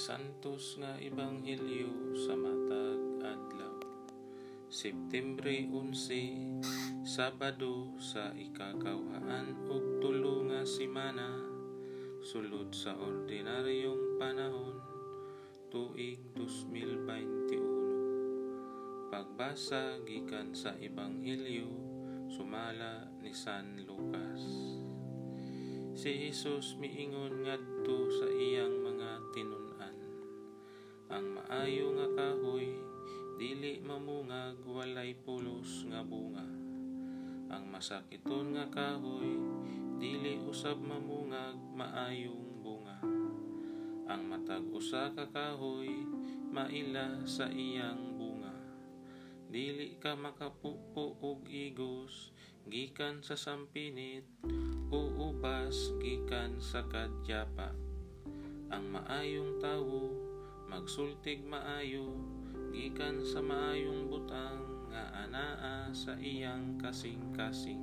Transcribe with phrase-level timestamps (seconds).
[0.00, 3.84] Santos nga Ebanghelyo sa matag adlaw.
[4.72, 11.44] Septembre 11, Sabado sa ikakawhaan ug tulo nga semana
[12.24, 14.80] sulod sa ordinaryong panahon
[15.68, 19.12] tuig 2021.
[19.12, 21.68] Pagbasa gikan sa Ebanghelyo
[22.32, 24.48] sumala ni San Lucas.
[25.92, 28.99] Si Jesus miingon ngadto sa iyang mga
[29.34, 29.96] tinunan.
[31.10, 32.70] Ang maayo nga kahoy
[33.40, 36.46] dili mamungag walay pulos nga bunga.
[37.50, 39.34] Ang masakiton nga kahoy
[39.98, 43.00] dili usab mamungag maayong bunga.
[44.06, 45.90] Ang matag usa ka kahoy
[46.50, 48.54] maila sa iyang bunga.
[49.50, 52.30] Dili ka makapupo og igos
[52.70, 54.22] gikan sa sampinit
[54.94, 55.00] o
[55.32, 57.89] ubas gikan sa kadyapa.
[58.70, 60.14] Ang maayong tawo
[60.70, 62.14] magsultig maayo
[62.70, 64.62] gikan sa maayong butang
[64.94, 67.82] nga anaa sa iyang kasing-kasing.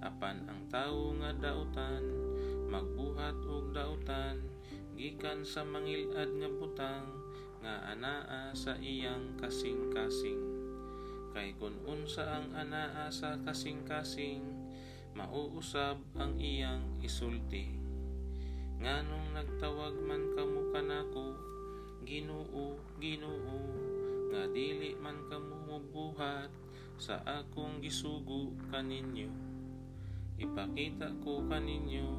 [0.00, 2.00] Apan ang tawo nga dautan
[2.72, 4.40] magbuhat og dautan
[4.96, 7.12] gikan sa mangilad nga butang
[7.60, 10.40] nga anaa sa iyang kasing-kasing.
[11.36, 14.40] Kay kun unsa ang anaa sa kasing-kasing
[15.12, 17.81] mauusab ang iyang isulti.
[18.82, 21.38] Nganong nagtawag man kamo kanako,
[22.02, 23.62] Ginoo, Ginoo,
[24.34, 26.50] nga dili man kamo mubuhat
[26.98, 29.30] sa akong gisugo kaninyo.
[30.34, 32.10] Ipakita ko kaninyo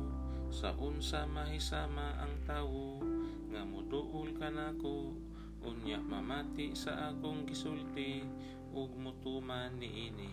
[0.55, 3.03] sa unsa mahisama ang tawo
[3.51, 5.19] nga muduol kanako
[5.67, 8.23] unya mamati sa akong gisulti
[8.71, 10.31] ug mutuman niini.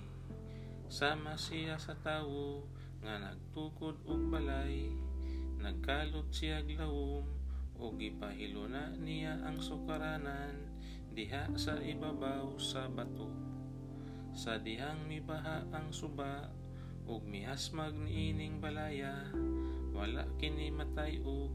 [0.87, 2.71] Sama siya sa tawo
[3.03, 4.95] nga nagtukod og balay,
[5.91, 7.27] nagkalot siya glawom
[7.75, 10.71] ug gipahilo na niya ang sukaranan
[11.11, 13.27] diha sa ibabaw sa bato.
[14.31, 16.47] Sa dihang mibaha ang suba
[17.11, 19.35] ug mihasmag niining balaya,
[19.91, 21.51] wala kini matay og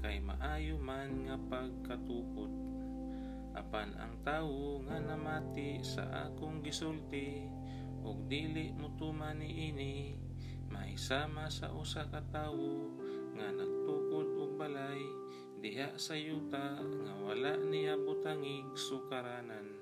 [0.00, 2.56] kay maayo man nga pagkatukod.
[3.52, 7.44] Apan ang tawo nga namati sa akong gisulti
[8.00, 10.16] ug dili mutuman niini
[10.72, 13.03] mahisama sa usa ka tawo
[13.34, 15.02] nga nagtukod og balay
[15.58, 19.74] diha sa yuta nga wala niya butangig sukaranan.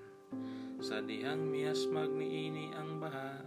[0.83, 3.45] Sa dihang miyasmag niini ang baha,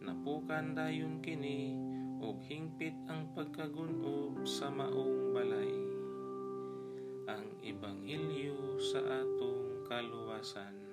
[0.00, 1.76] napukan dayon kini
[2.20, 5.74] ug hingpit ang pagkagunob sa maong balay.
[7.28, 10.85] Ang Ebanghelyo sa atong kaluwasan.